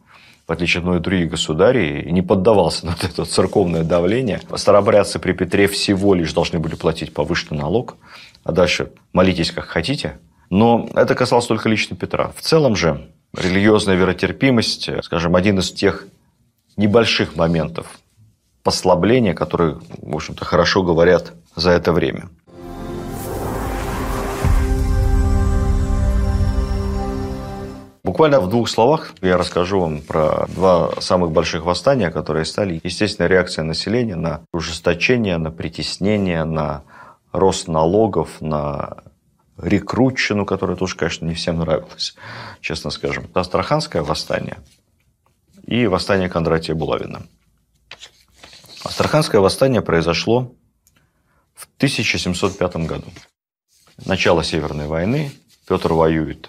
[0.46, 4.40] в отличие от многих других государей, и не поддавался на это церковное давление.
[4.54, 7.96] Старообрядцы при Петре всего лишь должны были платить повышенный налог,
[8.44, 10.18] а дальше молитесь как хотите.
[10.48, 12.30] Но это касалось только лично Петра.
[12.36, 16.06] В целом же религиозная веротерпимость, скажем, один из тех
[16.78, 17.98] небольших моментов
[18.62, 22.28] послабления, которые, в общем-то, хорошо говорят за это время.
[28.04, 33.26] Буквально в двух словах я расскажу вам про два самых больших восстания, которые стали, естественно,
[33.26, 36.84] реакция населения на ужесточение, на притеснение, на
[37.32, 38.98] рост налогов, на
[39.58, 42.14] рекрутчину, которая тоже, конечно, не всем нравилась,
[42.60, 43.26] честно скажем.
[43.34, 44.56] Астраханское восстание–
[45.68, 47.26] и восстание Кондратия Булавина.
[48.84, 50.54] Астраханское восстание произошло
[51.54, 53.08] в 1705 году.
[54.06, 55.30] Начало Северной войны.
[55.68, 56.48] Петр воюет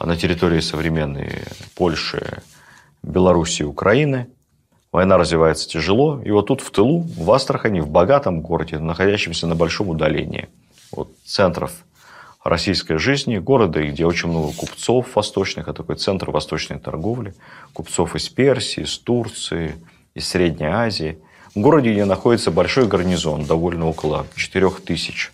[0.00, 1.42] на территории современной
[1.74, 2.42] Польши,
[3.02, 4.28] Белоруссии, Украины.
[4.92, 6.22] Война развивается тяжело.
[6.22, 10.48] И вот тут в тылу, в Астрахани, в богатом городе, находящемся на большом удалении
[10.90, 11.84] от центров
[12.48, 17.34] российской жизни, города, где очень много купцов восточных, это такой центр восточной торговли,
[17.72, 19.74] купцов из Персии, из Турции,
[20.14, 21.18] из Средней Азии.
[21.54, 25.30] В городе, где находится большой гарнизон, довольно около 4000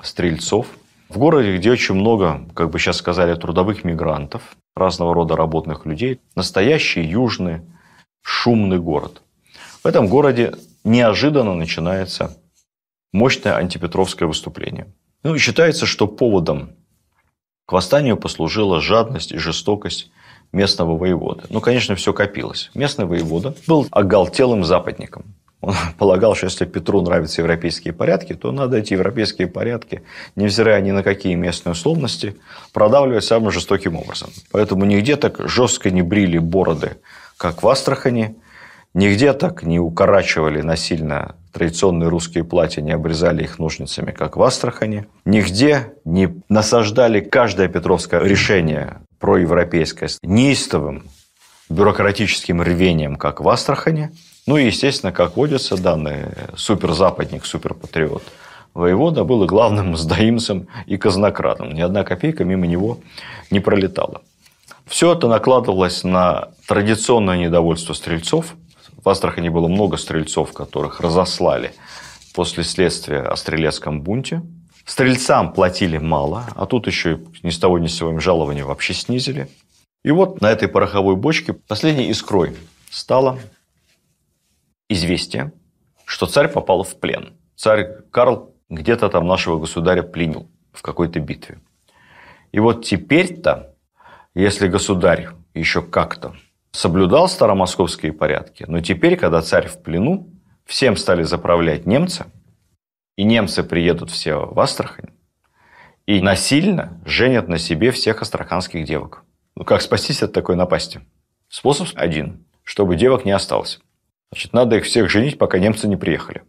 [0.00, 0.66] стрельцов.
[1.08, 6.20] В городе, где очень много, как бы сейчас сказали, трудовых мигрантов, разного рода работных людей.
[6.34, 7.62] Настоящий южный
[8.22, 9.22] шумный город.
[9.82, 12.36] В этом городе неожиданно начинается
[13.12, 14.88] мощное антипетровское выступление.
[15.26, 16.70] Ну, считается, что поводом
[17.66, 20.08] к восстанию послужила жадность и жестокость
[20.52, 21.46] местного воевода.
[21.50, 22.70] Ну, конечно, все копилось.
[22.74, 25.34] Местный воевода был оголтелым западником.
[25.60, 30.02] Он полагал, что если Петру нравятся европейские порядки, то надо эти европейские порядки,
[30.36, 32.36] невзирая ни на какие местные условности,
[32.72, 34.30] продавливать самым жестоким образом.
[34.52, 36.98] Поэтому нигде так жестко не брили бороды,
[37.36, 38.36] как в Астрахани,
[38.94, 45.06] нигде так не укорачивали насильно традиционные русские платья, не обрезали их ножницами, как в Астрахани.
[45.24, 51.04] Нигде не насаждали каждое петровское решение проевропейское неистовым
[51.70, 54.10] бюрократическим рвением, как в Астрахани.
[54.46, 58.22] Ну и, естественно, как водится, данный суперзападник, суперпатриот
[58.74, 61.72] воевода был и главным сдаимцем и казнократом.
[61.72, 62.98] Ни одна копейка мимо него
[63.50, 64.20] не пролетала.
[64.86, 68.54] Все это накладывалось на традиционное недовольство стрельцов–
[69.02, 71.72] в Астрахани было много стрельцов, которых разослали
[72.34, 74.42] после следствия о стрелецком бунте.
[74.84, 78.94] Стрельцам платили мало, а тут еще ни с того ни с сего им жалования вообще
[78.94, 79.48] снизили.
[80.04, 82.56] И вот на этой пороховой бочке последней искрой
[82.90, 83.38] стало
[84.88, 85.52] известие,
[86.04, 87.32] что царь попал в плен.
[87.56, 91.58] Царь Карл где-то там нашего государя пленил в какой-то битве.
[92.52, 93.76] И вот теперь-то
[94.36, 96.36] если государь еще как-то
[96.76, 100.28] соблюдал старомосковские порядки, но теперь, когда царь в плену,
[100.66, 102.26] всем стали заправлять немцы,
[103.16, 105.08] и немцы приедут все в Астрахань,
[106.04, 109.24] и насильно женят на себе всех астраханских девок.
[109.54, 111.00] Ну, как спастись от такой напасти?
[111.48, 113.80] Способ один, чтобы девок не осталось.
[114.30, 116.42] Значит, надо их всех женить, пока немцы не приехали.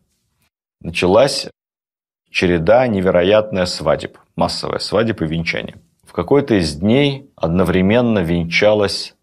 [0.81, 1.47] Началась
[2.29, 5.77] череда невероятная свадеб, массовая свадеб и венчание.
[6.03, 9.16] В какой-то из дней одновременно венчалось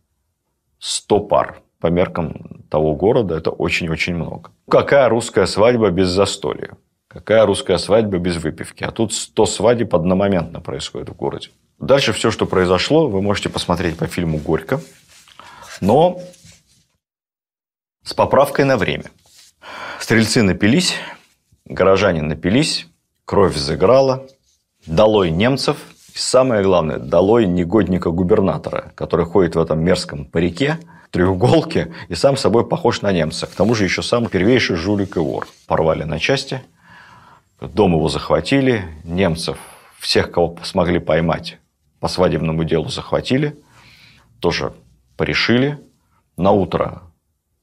[0.84, 1.62] 100 пар.
[1.80, 4.50] По меркам того города это очень-очень много.
[4.70, 6.76] Какая русская свадьба без застолья?
[7.08, 8.84] Какая русская свадьба без выпивки?
[8.84, 11.48] А тут 100 свадеб одномоментно происходит в городе.
[11.78, 14.80] Дальше все, что произошло, вы можете посмотреть по фильму «Горько».
[15.80, 16.20] Но
[18.02, 19.10] с поправкой на время.
[20.00, 20.96] Стрельцы напились,
[21.64, 22.86] горожане напились,
[23.24, 24.26] кровь заграла,
[24.86, 25.78] долой немцев–
[26.14, 30.78] и самое главное, долой негодника-губернатора, который ходит в этом мерзком парике,
[31.10, 33.48] треуголке и сам собой похож на немца.
[33.48, 35.48] К тому же еще самый первейший жулик и вор.
[35.66, 36.62] Порвали на части,
[37.60, 39.58] дом его захватили, немцев,
[39.98, 41.58] всех, кого смогли поймать,
[41.98, 43.56] по свадебному делу захватили,
[44.38, 44.72] тоже
[45.16, 45.80] порешили,
[46.36, 47.02] на утро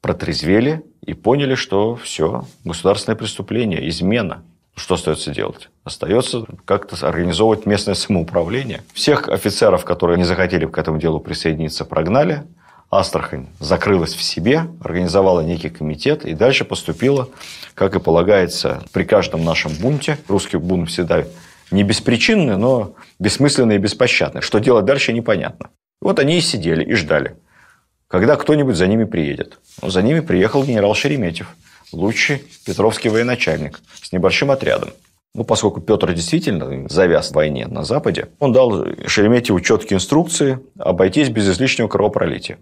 [0.01, 4.43] протрезвели и поняли, что все, государственное преступление, измена–
[4.75, 5.69] что остается делать?
[5.83, 8.83] Остается как-то организовывать местное самоуправление.
[8.93, 12.43] Всех офицеров, которые не захотели к этому делу присоединиться, прогнали.
[12.89, 17.29] Астрахань закрылась в себе, организовала некий комитет и дальше поступила,
[17.73, 20.17] как и полагается при каждом нашем бунте.
[20.27, 21.23] Русский бунт всегда
[21.69, 24.41] не беспричинный, но бессмысленный и беспощадный.
[24.41, 25.69] Что делать дальше, непонятно.
[26.01, 27.37] Вот они и сидели, и ждали,
[28.07, 29.59] когда кто-нибудь за ними приедет.
[29.81, 31.47] За ними приехал генерал Шереметьев–
[31.93, 34.89] лучший петровский военачальник с небольшим отрядом.
[35.33, 41.29] Ну, поскольку Петр действительно завяз в войне на Западе, он дал Шереметьеву четкие инструкции обойтись
[41.29, 42.59] без излишнего кровопролития.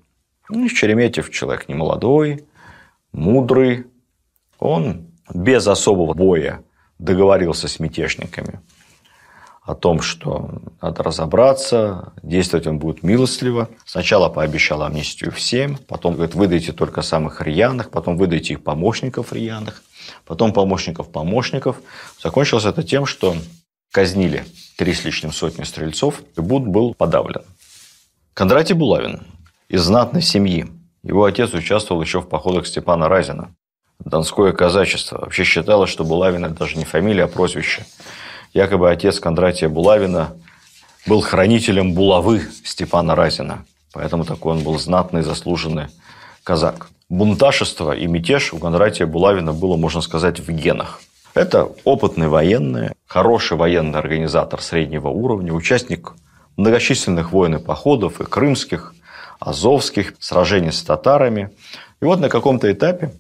[0.50, 2.46] Ну, Шереметьев человек не молодой,
[3.12, 3.86] мудрый.
[4.60, 6.62] Он без особого боя
[7.00, 8.60] договорился с мятежниками
[9.70, 13.70] о том, что надо разобраться, действовать он будет милостливо.
[13.86, 19.84] Сначала пообещал амнистию всем, потом говорит, выдайте только самых рьяных, потом выдайте их помощников рьяных,
[20.26, 21.78] потом помощников помощников.
[22.20, 23.36] Закончилось это тем, что
[23.92, 24.44] казнили
[24.76, 27.44] три с лишним сотни стрельцов, и Буд был подавлен.
[28.34, 29.22] Кондратий Булавин
[29.68, 30.68] из знатной семьи.
[31.04, 33.54] Его отец участвовал еще в походах Степана Разина.
[34.04, 35.20] Донское казачество.
[35.20, 37.86] Вообще считалось, что Булавин– это даже не фамилия, а прозвище.
[38.54, 40.36] Якобы отец Кондратия Булавина
[41.06, 43.66] был хранителем булавы Степана Разина.
[43.94, 45.88] Поэтому такой он был знатный, заслуженный
[46.44, 46.90] казак.
[47.10, 51.02] Бунташество и мятеж у Кондратия Булавина было, можно сказать, в генах.
[51.34, 56.14] Это опытный военный, хороший военный организатор среднего уровня, участник
[56.58, 58.94] многочисленных войн и походов, и крымских,
[59.40, 61.52] азовских, сражений с татарами.
[62.02, 63.14] И вот на каком-то этапе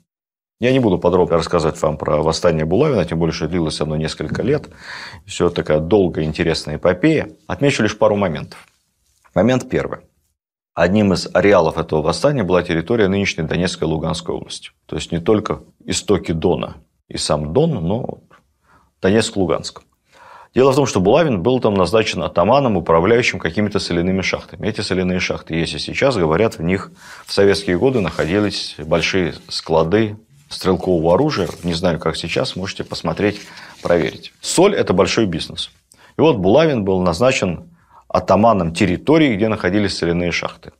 [0.60, 4.42] я не буду подробно рассказывать вам про восстание Булавина, тем более, что длилось оно несколько
[4.42, 4.70] лет.
[5.26, 7.30] Все такая долгая, интересная эпопея.
[7.48, 8.68] Отмечу лишь пару моментов.
[9.34, 10.00] Момент первый.
[10.74, 14.72] Одним из ареалов этого восстания была территория нынешней Донецкой и Луганской области.
[14.86, 18.20] То есть не только истоки Дона и сам Дон, но
[19.02, 19.82] Донецк-Луганск.
[20.54, 24.68] Дело в том, что Булавин был там назначен атаманом, управляющим какими-то соляными шахтами.
[24.68, 26.92] Эти соляные шахты есть и сейчас, говорят, в них
[27.26, 30.18] в советские годы находились большие склады
[30.50, 33.42] стрелкового оружия, не знаю, как сейчас, можете посмотреть,
[33.82, 34.34] проверить.
[34.42, 35.70] Соль– это большой бизнес.
[36.18, 37.70] И вот Булавин был назначен
[38.08, 40.72] атаманом территории, где находились соляные шахты.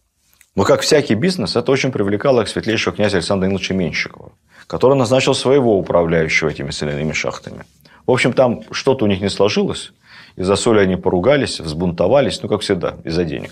[0.56, 4.32] Но, как всякий бизнес, это очень привлекало к светлейшего князя Александра Даниловича Менщикова,
[4.68, 7.64] который назначил своего управляющего этими соляными шахтами.
[8.06, 9.94] В общем, там что-то у них не сложилось.
[10.36, 13.52] Из-за соли они поругались, взбунтовались, ну, как всегда, из-за денег.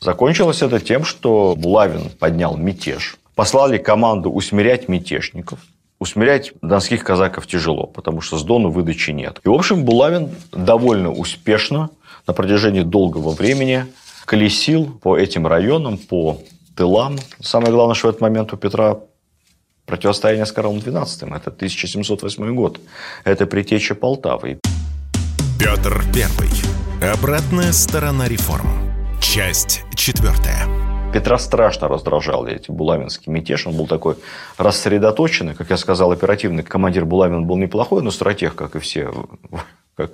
[0.00, 5.60] Закончилось это тем, что Булавин поднял мятеж послали команду усмирять мятежников.
[5.98, 9.40] Усмирять донских казаков тяжело, потому что с Дону выдачи нет.
[9.44, 11.90] И, в общем, Булавин довольно успешно
[12.26, 13.86] на протяжении долгого времени
[14.24, 16.40] колесил по этим районам, по
[16.76, 17.16] тылам.
[17.40, 18.98] Самое главное, что в этот момент у Петра
[19.86, 21.36] противостояние с Карлом XII.
[21.36, 22.80] Это 1708 год.
[23.24, 24.58] Это притеча Полтавы.
[25.58, 27.10] Петр I.
[27.12, 28.68] Обратная сторона реформ.
[29.20, 30.73] Часть четвертая.
[31.14, 33.68] Петра страшно раздражал эти Булавинский мятеж.
[33.68, 34.16] Он был такой
[34.58, 35.54] рассредоточенный.
[35.54, 39.12] Как я сказал, оперативный командир Булавин был неплохой, но стратег, как и все
[39.96, 40.12] как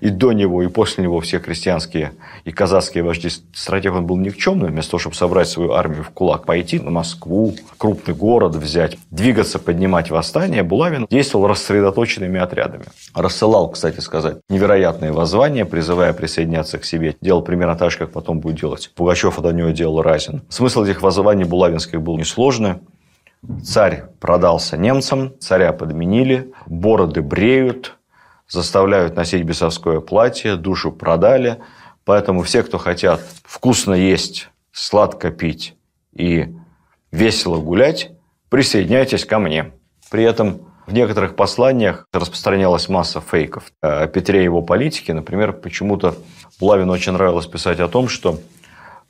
[0.00, 2.12] и до него, и после него все крестьянские
[2.44, 6.44] и казацкие вожди стратег он был никчемным, вместо того, чтобы собрать свою армию в кулак,
[6.44, 12.84] пойти на Москву, крупный город взять, двигаться, поднимать восстание, Булавин действовал рассредоточенными отрядами.
[13.14, 17.16] Рассылал, кстати сказать, невероятные воззвания, призывая присоединяться к себе.
[17.20, 20.42] Делал примерно так же, как потом будет делать Пугачев, а до него делал Разин.
[20.48, 22.76] Смысл этих воззваний Булавинских был несложный.
[23.64, 27.96] Царь продался немцам, царя подменили, бороды бреют,
[28.52, 31.62] заставляют носить бесовское платье, душу продали.
[32.04, 35.74] Поэтому все, кто хотят вкусно есть, сладко пить
[36.12, 36.54] и
[37.10, 38.10] весело гулять,
[38.50, 39.72] присоединяйтесь ко мне.
[40.10, 45.14] При этом в некоторых посланиях распространялась масса фейков о Петре и его политике.
[45.14, 46.14] Например, почему-то
[46.60, 48.38] Булавину очень нравилось писать о том, что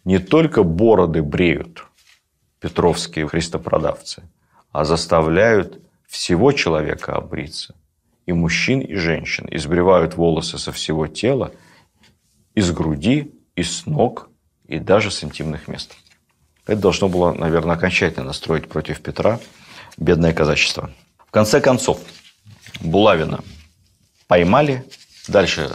[0.05, 1.85] не только бороды бреют
[2.61, 4.23] петровские христопродавцы,
[4.71, 7.75] а заставляют всего человека обриться
[8.27, 9.47] и мужчин, и женщин.
[9.51, 11.53] Избривают волосы со всего тела,
[12.55, 14.29] из груди, из ног
[14.67, 15.97] и даже с интимных мест.
[16.67, 19.41] Это должно было, наверное, окончательно настроить против Петра
[19.97, 20.91] бедное казачество.
[21.19, 22.01] В конце концов,
[22.81, 23.41] Булавина
[24.29, 24.85] поймали.
[25.29, 25.71] Дальше,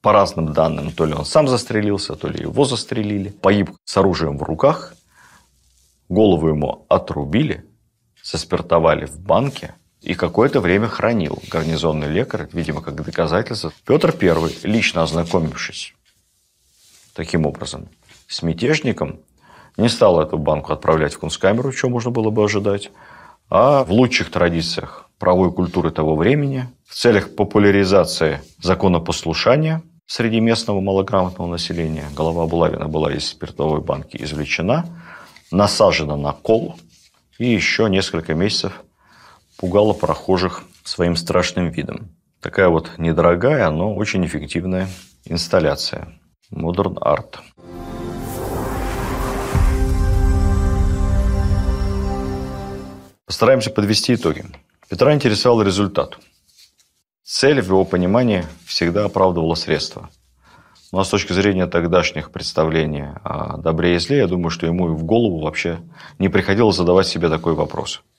[0.00, 3.30] по разным данным, то ли он сам застрелился, то ли его застрелили.
[3.30, 4.94] Погиб с оружием в руках.
[6.08, 7.64] Голову ему отрубили,
[8.22, 13.72] заспиртовали в банке– и какое-то время хранил гарнизонный лекарь, видимо, как доказательство.
[13.86, 15.94] Петр I, лично ознакомившись
[17.14, 17.88] таким образом
[18.28, 19.20] с мятежником,
[19.76, 22.90] не стал эту банку отправлять в кунсткамеру, что можно было бы ожидать,
[23.48, 31.48] а в лучших традициях правовой культуры того времени, в целях популяризации законопослушания среди местного малограмотного
[31.48, 34.86] населения, голова Булавина была из спиртовой банки извлечена,
[35.50, 36.76] насажена на кол,
[37.38, 38.84] и еще несколько месяцев
[39.56, 42.10] пугала прохожих своим страшным видом.
[42.40, 44.88] Такая вот недорогая, но очень эффективная
[45.24, 46.08] инсталляция.
[46.52, 47.36] Modern Art.
[53.26, 54.44] Постараемся подвести итоги.
[54.88, 56.18] Петра интересовал результат.
[57.24, 60.10] Цель в его понимании всегда оправдывала средства.
[60.92, 64.94] А с точки зрения тогдашних представлений о добре и зле, я думаю, что ему и
[64.94, 65.78] в голову вообще
[66.18, 68.02] не приходилось задавать себе такой вопрос–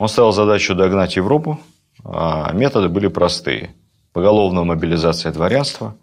[0.00, 1.60] он ставил задачу догнать Европу,
[2.02, 3.74] а методы были простые.
[4.14, 5.94] Поголовная мобилизация дворянства,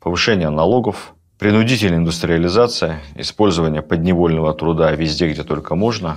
[0.00, 6.16] повышение налогов, принудительная индустриализация, использование подневольного труда везде, где только можно,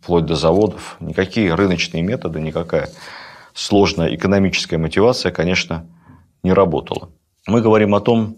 [0.00, 0.96] вплоть до заводов.
[1.00, 2.88] Никакие рыночные методы, никакая
[3.52, 5.88] сложная экономическая мотивация, конечно,
[6.44, 7.08] не работала.
[7.48, 8.36] Мы говорим о том,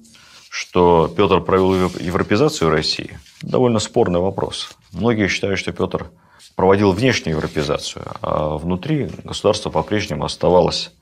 [0.48, 3.18] что Петр провел европезацию России.
[3.42, 4.70] Довольно спорный вопрос.
[4.92, 6.10] Многие считают, что Петр
[6.54, 10.92] проводил внешнюю европеизацию, а внутри государство по-прежнему оставалось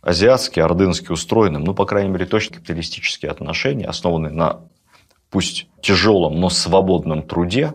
[0.00, 4.60] азиатски, ордынски устроенным, ну, по крайней мере, точно капиталистические отношения, основанные на
[5.30, 7.74] пусть тяжелом, но свободном труде,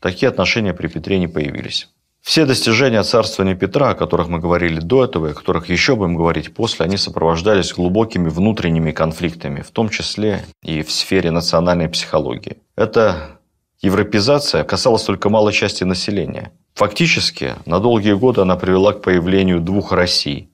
[0.00, 1.88] такие отношения при Петре не появились.
[2.26, 6.16] Все достижения царствования Петра, о которых мы говорили до этого, и о которых еще будем
[6.16, 12.56] говорить после, они сопровождались глубокими внутренними конфликтами, в том числе и в сфере национальной психологии.
[12.74, 13.35] Это
[13.82, 16.52] Европезация касалась только малой части населения.
[16.74, 20.50] Фактически, на долгие годы она привела к появлению двух Россий.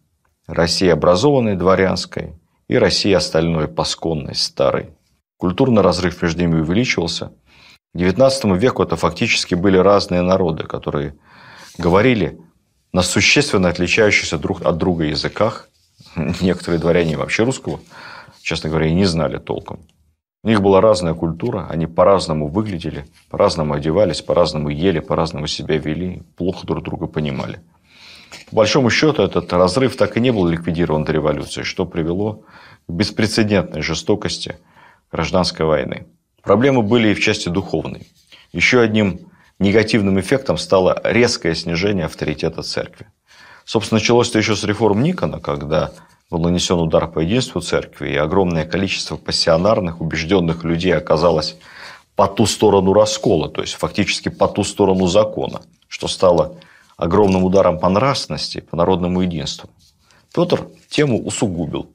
[0.46, 2.34] России образованной, дворянской,
[2.68, 4.90] и России остальной, пасконной, старой.
[5.36, 7.32] Культурный разрыв между ними увеличивался.
[7.94, 11.14] К XIX веку это фактически были разные народы, которые
[11.78, 12.40] говорили
[12.92, 15.68] на существенно отличающихся друг от друга языках.
[16.40, 17.80] Некоторые дворяне вообще русского,
[18.42, 19.80] честно говоря, и не знали толком.
[20.44, 26.24] У них была разная культура, они по-разному выглядели, по-разному одевались, по-разному ели, по-разному себя вели,
[26.36, 27.60] плохо друг друга понимали.
[28.50, 32.42] По большому счету, этот разрыв так и не был ликвидирован до революции, что привело
[32.88, 34.56] к беспрецедентной жестокости
[35.12, 36.06] гражданской войны.
[36.42, 38.08] Проблемы были и в части духовной.
[38.50, 39.20] Еще одним
[39.60, 43.06] негативным эффектом стало резкое снижение авторитета церкви.
[43.64, 45.92] Собственно, началось это еще с реформ Никона, когда
[46.32, 51.56] был нанесен удар по единству церкви, и огромное количество пассионарных, убежденных людей оказалось
[52.16, 56.56] по ту сторону раскола, то есть фактически по ту сторону закона, что стало
[56.96, 59.68] огромным ударом по нравственности, по народному единству.
[60.34, 61.92] Петр тему усугубил.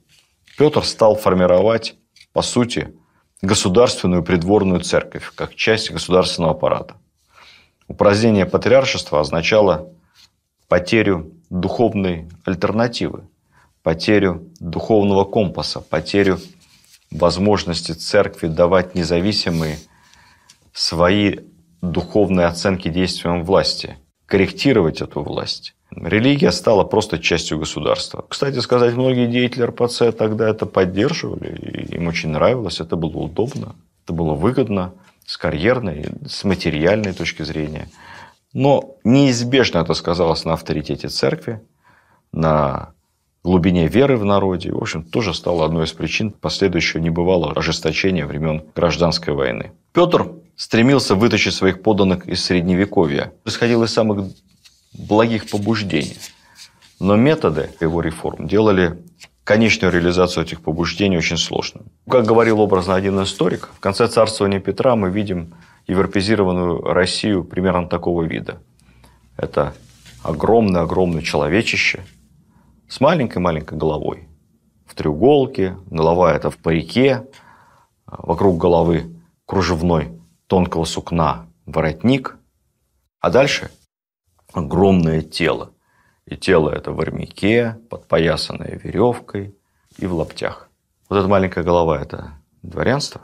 [0.55, 1.95] Петр стал формировать,
[2.31, 2.93] по сути,
[3.41, 6.95] государственную придворную церковь, как часть государственного аппарата.
[7.87, 9.89] Упразднение патриаршества означало
[10.67, 13.27] потерю духовной альтернативы,
[13.87, 16.39] потерю духовного компаса, потерю
[17.09, 19.77] возможности церкви давать независимые
[20.73, 21.37] свои
[21.81, 28.25] духовные оценки действиям власти, корректировать эту власть, Религия стала просто частью государства.
[28.27, 33.73] Кстати сказать, многие деятели РПЦ тогда это поддерживали, и им очень нравилось, это было удобно,
[34.03, 37.87] это было выгодно с карьерной, с материальной точки зрения.
[38.51, 41.61] Но неизбежно это сказалось на авторитете церкви,
[42.33, 42.96] на
[43.43, 44.71] глубине веры в народе.
[44.71, 49.71] В общем, тоже стало одной из причин последующего небывалого ожесточения времен гражданской войны.
[49.93, 53.33] Петр стремился вытащить своих подданных из Средневековья.
[53.45, 54.27] Исходил из самых
[54.93, 56.17] благих побуждений.
[56.99, 58.97] Но методы его реформ делали
[59.43, 61.85] конечную реализацию этих побуждений очень сложной.
[62.09, 65.53] Как говорил образно один историк, в конце царствования Петра мы видим
[65.87, 68.61] европезированную Россию примерно такого вида.
[69.37, 69.73] Это
[70.23, 72.03] огромное-огромное человечище
[72.87, 74.27] с маленькой-маленькой головой.
[74.85, 77.27] В треуголке, голова это в парике,
[78.05, 82.37] вокруг головы кружевной тонкого сукна воротник,
[83.19, 83.69] а дальше
[84.53, 85.73] огромное тело.
[86.25, 89.55] И тело это в армяке, подпоясанное веревкой
[89.97, 90.69] и в лаптях.
[91.09, 92.33] Вот эта маленькая голова– это
[92.63, 93.21] дворянство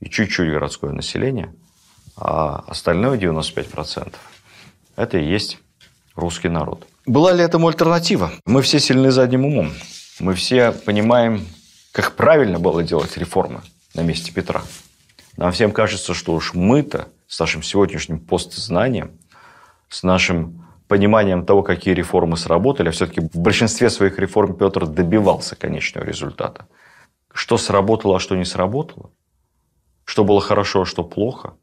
[0.00, 1.54] и чуть-чуть городское население,
[2.16, 4.14] а остальное 95%–
[4.96, 5.58] это и есть
[6.14, 6.86] русский народ.
[7.06, 8.30] Была ли этому альтернатива?
[8.46, 9.72] Мы все сильны задним умом.
[10.20, 11.44] Мы все понимаем,
[11.90, 13.62] как правильно было делать реформы
[13.94, 14.62] на месте Петра.
[15.36, 19.18] Нам всем кажется, что уж мы-то с нашим сегодняшним постзнанием,
[19.88, 25.56] с нашим пониманием того, какие реформы сработали, а все-таки в большинстве своих реформ Петр добивался
[25.56, 26.68] конечного результата.
[27.34, 29.10] Что сработало, а что не сработало?
[30.04, 31.54] Что было хорошо, а что плохо?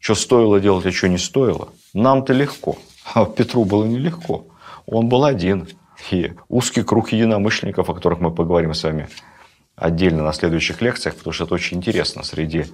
[0.00, 1.68] Что стоило делать, а что не стоило?
[1.92, 2.78] Нам-то легко,
[3.12, 4.46] а Петру было нелегко.
[4.86, 5.68] Он был один.
[6.10, 9.08] И узкий круг единомышленников, о которых мы поговорим с вами
[9.76, 12.22] отдельно на следующих лекциях, потому что это очень интересно.
[12.22, 12.66] Среди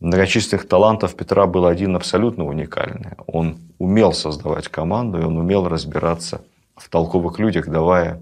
[0.00, 3.12] многочисленных талантов Петра был один абсолютно уникальный.
[3.26, 6.42] Он умел создавать команду, и он умел разбираться
[6.76, 8.20] в толковых людях, давая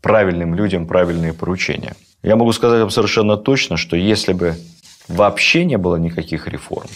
[0.00, 1.94] правильным людям правильные поручения.
[2.22, 4.54] Я могу сказать вам совершенно точно, что если бы
[5.08, 6.88] вообще не было никаких реформ,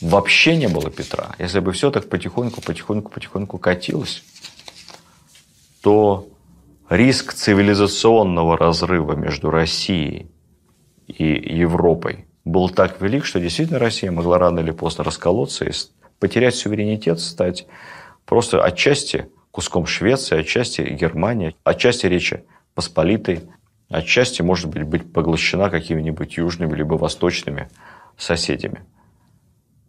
[0.00, 4.22] вообще не было Петра, если бы все так потихоньку, потихоньку, потихоньку катилось,
[5.82, 6.28] то
[6.88, 10.30] риск цивилизационного разрыва между Россией
[11.06, 15.72] и Европой был так велик, что действительно Россия могла рано или поздно расколоться и
[16.18, 17.66] потерять суверенитет, стать
[18.24, 22.44] просто отчасти куском Швеции, отчасти Германии, отчасти Речи
[22.74, 23.42] Посполитой,
[23.88, 27.68] отчасти, может быть, быть поглощена какими-нибудь южными либо восточными
[28.16, 28.84] соседями.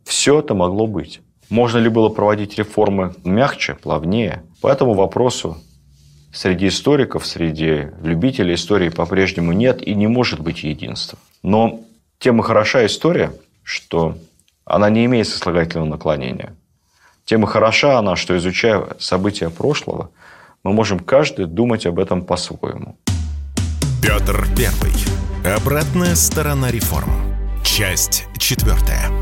[0.04, 1.22] Все это могло быть.
[1.50, 4.44] Можно ли было проводить реформы мягче, плавнее?
[4.62, 5.58] По этому вопросу
[6.34, 11.20] среди историков, среди любителей истории по-прежнему нет и не может быть единства.
[11.44, 11.82] Но
[12.20, 13.34] тем и хороша история,
[13.64, 14.18] что
[14.66, 16.56] она не имеет сослагательного наклонения.
[17.26, 20.12] Тем и хороша она, что изучая события прошлого,
[20.64, 22.98] мы можем каждый думать об этом по-своему.
[24.02, 24.94] Петр Первый.
[25.46, 27.12] Обратная сторона реформ.
[27.64, 29.21] Часть четвертая.